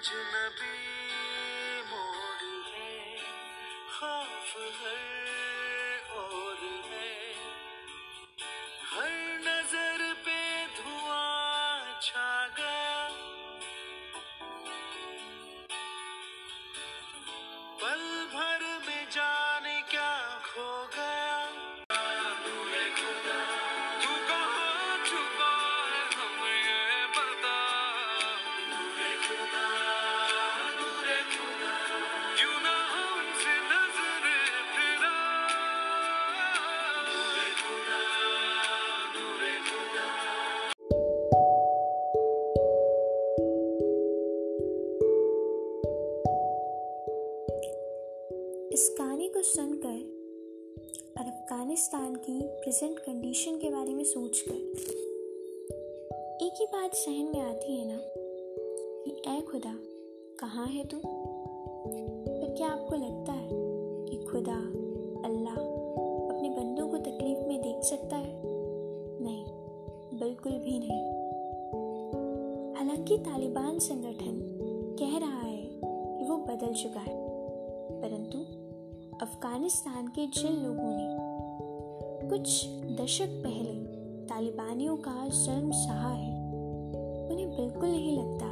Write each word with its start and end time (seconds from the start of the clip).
अजनबी 0.00 0.76
मोड़ 1.90 2.44
है 2.68 2.94
खौफ 3.92 4.54
हर 4.78 5.09
इस 48.71 48.95
गाने 48.99 49.27
को 49.27 49.41
सुनकर 49.41 50.21
और 51.19 51.27
अफ़गानिस्तान 51.27 52.15
की 52.15 52.41
प्रेजेंट 52.43 52.99
कंडीशन 52.99 53.57
के 53.57 53.69
बारे 53.69 53.93
में 53.93 54.03
सोचकर 54.03 54.53
एक 56.45 56.53
ही 56.59 56.65
बात 56.65 56.93
सहन 56.93 57.31
में 57.33 57.41
आती 57.41 57.79
है 57.79 57.87
ना 57.87 57.99
कि, 59.05 59.21
ऐ 59.27 59.41
खुदा, 59.41 59.79
कहाँ 60.39 60.67
है 60.67 60.83
तू? 60.83 60.97
पर 62.27 62.53
क्या 62.57 62.67
आपको 62.67 62.95
लगता 62.95 63.31
है 63.31 63.49
कि 64.05 64.25
खुदा 64.25 64.57
अल्लाह 65.29 65.55
अपने 66.35 66.49
बंदों 66.49 66.87
को 66.89 66.97
तकलीफ़ 66.97 67.39
में 67.39 67.61
देख 67.61 67.83
सकता 67.83 68.15
है? 68.15 68.41
नहीं, 69.21 69.45
बिल्कुल 70.19 70.51
भी 70.51 70.79
नहीं। 70.79 71.03
हालाँकि 72.75 73.17
तालिबान 73.17 73.79
संगठन 73.79 74.57
कह 74.99 75.17
रहा 75.19 75.41
है 75.41 75.63
कि 76.19 76.25
वो 76.25 76.37
बदल 76.37 76.73
चुका 76.73 76.99
है, 76.99 77.31
परंतु 78.01 78.60
अफ़गानिस्तान 79.21 80.07
के 80.07 80.25
जिन 80.27 80.51
लोगों 80.51 80.91
ने 80.91 82.29
कुछ 82.29 82.67
दशक 83.01 83.27
पहले 83.43 83.73
तालिबानियों 84.25 84.95
का 84.97 85.27
जन्म 85.27 85.71
सहा 85.71 86.09
है, 86.09 86.31
उन्हें 87.31 87.49
बिल्कुल 87.49 87.89
नहीं 87.89 88.17
लगता 88.17 88.47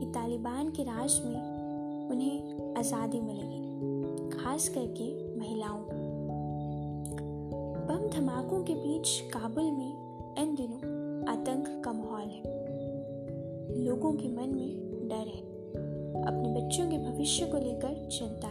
कि 0.00 0.06
तालिबान 0.06 0.70
के 0.70 0.82
राज 0.82 1.20
में 1.24 2.08
उन्हें 2.10 2.74
आज़ादी 2.76 3.20
मिलेगी, 3.20 4.30
खास 4.30 4.68
करके 4.68 5.38
महिलाओं 5.38 5.78
को। 5.78 6.00
बम 7.88 8.08
धमाकों 8.08 8.62
के 8.64 8.74
बीच 8.74 9.20
काबुल 9.20 9.70
में 9.70 10.34
इन 10.38 10.54
दिनों 10.54 10.78
आतंक 11.32 11.82
का 11.84 11.92
माहौल 11.92 12.28
है। 12.28 12.42
लोगों 13.84 14.12
के 14.12 14.28
मन 14.28 14.56
में 14.56 15.08
डर 15.08 15.28
है। 15.28 15.42
अपने 16.24 16.48
बच्चों 16.54 16.90
के 16.90 16.98
भविष्य 16.98 17.46
को 17.46 17.58
लेकर 17.58 18.08
चिंता 18.08 18.43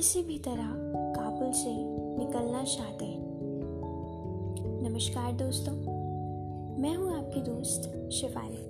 किसी 0.00 0.22
भी 0.22 0.38
तरह 0.38 0.68
काबुल 1.14 1.50
से 1.52 1.70
निकलना 2.18 2.62
चाहते 2.64 3.04
हैं। 3.04 3.18
नमस्कार 4.88 5.32
दोस्तों, 5.32 5.72
मैं 6.82 6.94
हूँ 6.94 7.18
आपकी 7.18 7.40
दोस्त 7.40 8.08
शिफाली 8.12 8.62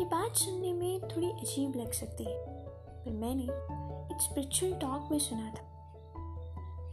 ये 0.00 0.04
बात 0.04 0.36
सुनने 0.36 0.72
में 0.72 1.00
थोड़ी 1.00 1.30
अजीब 1.30 1.76
लग 1.76 1.92
सकती 1.92 2.24
है, 2.24 2.36
पर 3.04 3.10
मैंने 3.10 3.42
एक 3.42 4.18
स्पिरिचुअल 4.20 4.72
टॉक 4.72 5.08
में 5.10 5.18
सुना 5.18 5.50
था। 5.50 5.64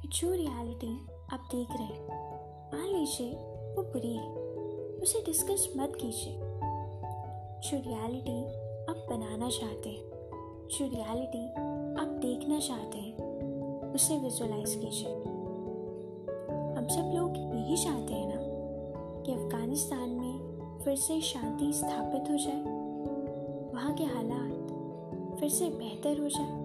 जो 0.06 0.32
रियलिटी 0.32 0.96
आप 1.34 1.50
देख 1.52 1.68
रहे 1.72 1.88
हैं, 1.88 2.08
मान 2.74 2.88
लीजिए 3.00 3.34
वो 3.76 3.84
बुरी 3.84 4.16
है, 4.16 4.30
उसे 5.02 5.24
डिस्कस 5.26 5.74
मत 5.78 5.94
कीजिए। 5.96 6.40
जो 7.62 7.84
रियलिटी 7.90 8.42
आप 8.92 9.06
बनाना 9.10 9.50
चाहते 9.50 9.90
हैं 9.90 10.13
जो 10.74 10.86
रियलिटी 10.86 11.48
आप 12.02 12.08
देखना 12.22 12.60
चाहते 12.60 12.98
हैं, 12.98 13.18
उसे 13.94 14.18
विजुअलाइज 14.20 14.76
कीजिए। 14.76 15.14
हम 16.78 16.88
सब 16.88 17.12
लोग 17.16 17.38
यही 17.38 17.78
चाहते 17.84 18.14
हैं 18.14 18.28
ना 18.28 18.42
कि 19.22 19.34
अफ़गानिस्तान 19.34 20.10
में 20.10 20.40
फिर 20.86 20.96
से 20.96 21.22
शांति 21.22 21.74
स्थापित 21.74 22.32
हो 22.32 22.38
जाए, 22.38 22.64
वहाँ 23.74 23.94
के 23.94 24.04
हालात 24.04 25.40
फिर 25.40 25.50
से 25.50 25.70
बेहतर 25.70 26.22
हो 26.22 26.30
जाए। 26.30 26.58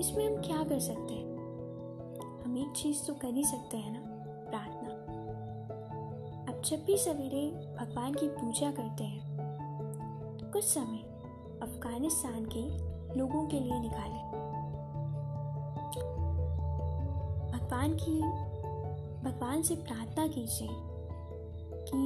इसमें 0.00 0.26
हम 0.26 0.42
क्या 0.42 0.64
कर 0.64 0.78
सकते 0.78 1.14
हैं? 1.14 1.36
हम 2.44 2.58
एक 2.58 2.72
चीज़ 2.76 3.06
तो 3.06 3.14
कर 3.14 3.34
ही 3.34 3.44
सकते 3.44 3.76
हैं 3.76 3.92
ना, 3.92 4.00
प्रार्थना। 4.50 4.90
अब 6.52 6.62
जब 6.62 6.84
भी 6.84 6.96
सवेरे 6.96 7.50
भगवान 7.76 8.14
की 8.14 8.28
पूजा 8.28 8.70
करते 8.70 9.04
हैं, 9.04 9.20
कुछ 10.52 10.64
समय 10.64 11.07
अफ़गानिस्तान 11.62 12.44
के 12.56 12.62
लोगों 13.18 13.46
के 13.46 13.60
लिए 13.60 13.78
निकालें। 13.80 14.22
भगवान 17.52 17.94
की, 17.94 18.20
भगवान 19.24 19.62
से 19.62 19.74
प्रार्थना 19.74 20.26
कीजिए 20.26 20.68
कि 21.90 21.98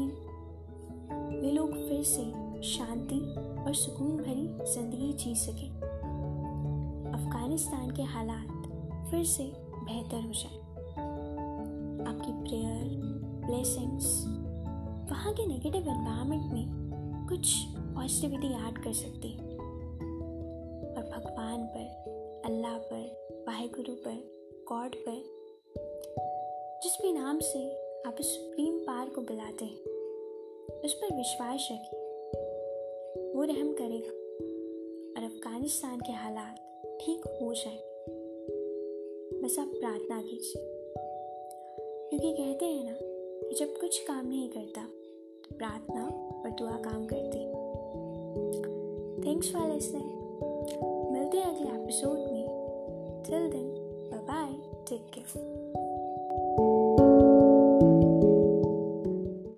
वे 1.41 1.51
लोग 1.51 1.73
फिर 1.89 2.03
से 2.03 2.25
शांति 2.63 3.21
और 3.67 3.75
सुकून 3.75 4.17
भरी 4.17 4.73
ज़िंदगी 4.75 5.13
जी 5.13 5.35
सके। 5.35 5.69
अफ़गानिस्तान 7.13 7.91
के 7.91 8.03
हालात 8.03 9.09
फिर 9.11 9.25
से 9.25 9.53
बेहतर 9.75 10.27
हो 10.27 10.33
जाए। 10.33 10.61
आपकी 12.07 12.33
प्रेयर 12.33 13.01
ब्लेसिंग्स 13.47 14.25
वहाँ 15.11 15.33
के 15.33 15.47
नेगेटिव 15.47 15.89
एनवायरनमेंट 15.89 16.53
में 16.53 16.92
कुछ 17.29 17.55
पॉजिटिविटी 17.69 18.47
ऐड 18.47 18.85
कर 18.85 18.93
सकती 18.93 19.29
है। 19.29 19.59
और 20.95 21.03
भगवान 21.03 21.67
पर, 21.67 22.03
अल्लाह 22.47 22.79
पर, 22.79 23.29
वाहेगुरु 23.49 23.95
पर, 23.95 24.33
गॉड 24.69 24.97
पर, 24.97 25.43
जिस 26.83 26.99
भी 27.03 27.13
नाम 27.13 27.41
से 27.41 27.77
आप 28.03 28.17
उस 28.21 28.37
सुप्रीम 28.37 28.79
पार 28.79 29.09
को 29.09 29.21
बुलाते 29.21 29.65
हैं, 29.65 29.79
उस 30.81 30.95
पर 30.95 31.17
विश्वास 31.17 31.69
रखें। 31.73 32.03
वो 33.33 33.43
रहम 33.43 33.73
करेगा 33.73 34.11
और 35.17 35.27
अफ़गानिस्तान 35.27 36.01
के 36.01 36.13
हालात 36.13 36.57
ठीक 37.01 37.21
हो 37.27 37.55
जाए। 37.55 37.93
बस 39.43 39.59
आप 39.59 39.69
प्रार्थना 39.69 40.23
कीजिए। 40.23 40.69
क्योंकि 42.09 42.43
कहते 42.43 42.65
हैं 42.65 42.85
ना 42.85 42.97
कि 43.49 43.55
जब 43.55 43.81
कुछ 43.81 44.07
काम 44.07 44.29
नहीं 44.29 44.49
करता 44.49 44.89
प्रार्थना 45.53 46.05
और 46.45 46.51
दुआ 46.51 46.77
काम 46.85 47.07
करती। 47.13 47.39
थैंक्स 49.27 49.53
फॉर 49.53 49.71
लिसनिंग 49.71 50.11
मिलते 51.13 51.39
हैं 51.39 51.45
अगले 51.45 51.83
एपिसोड 51.83 52.19
में। 52.19 53.23
Till 53.27 53.51
then 53.51 53.69
bye 54.11 54.21
bye 54.21 54.53
take 54.89 55.07
care 55.15 55.92